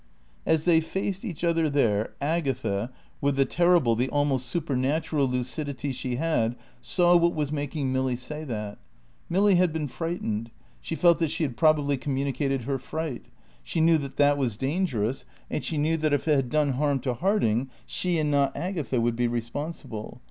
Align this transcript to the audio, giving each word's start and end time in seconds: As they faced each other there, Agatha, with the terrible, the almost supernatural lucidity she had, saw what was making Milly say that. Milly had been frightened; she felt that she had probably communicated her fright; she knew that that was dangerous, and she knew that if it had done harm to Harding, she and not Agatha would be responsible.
As 0.47 0.63
they 0.65 0.81
faced 0.81 1.23
each 1.23 1.43
other 1.43 1.69
there, 1.69 2.15
Agatha, 2.19 2.91
with 3.21 3.35
the 3.35 3.45
terrible, 3.45 3.95
the 3.95 4.09
almost 4.09 4.47
supernatural 4.47 5.27
lucidity 5.29 5.91
she 5.91 6.15
had, 6.15 6.55
saw 6.81 7.15
what 7.15 7.35
was 7.35 7.51
making 7.51 7.93
Milly 7.93 8.15
say 8.15 8.43
that. 8.45 8.79
Milly 9.29 9.57
had 9.57 9.71
been 9.71 9.87
frightened; 9.87 10.49
she 10.79 10.95
felt 10.95 11.19
that 11.19 11.29
she 11.29 11.43
had 11.43 11.55
probably 11.55 11.97
communicated 11.97 12.63
her 12.63 12.79
fright; 12.79 13.25
she 13.63 13.79
knew 13.79 13.99
that 13.99 14.17
that 14.17 14.39
was 14.39 14.57
dangerous, 14.57 15.23
and 15.51 15.63
she 15.63 15.77
knew 15.77 15.97
that 15.97 16.13
if 16.13 16.27
it 16.27 16.33
had 16.35 16.49
done 16.49 16.71
harm 16.71 16.97
to 17.01 17.13
Harding, 17.13 17.69
she 17.85 18.17
and 18.17 18.31
not 18.31 18.57
Agatha 18.57 18.99
would 18.99 19.15
be 19.15 19.27
responsible. 19.27 20.19